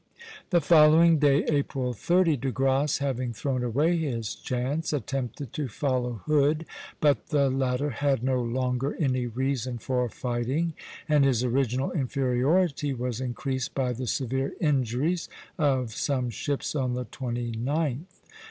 [0.49, 6.23] The following day, April 30, De Grasse, having thrown away his chance, attempted to follow
[6.25, 6.65] Hood;
[6.99, 10.73] but the latter had no longer any reason for fighting,
[11.07, 15.29] and his original inferiority was increased by the severe injuries
[15.59, 18.01] of some ships on the 29th.